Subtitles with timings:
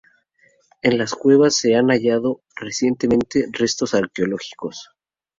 [0.81, 4.89] En las cuevas se han hallado recientemente restos arqueológicos.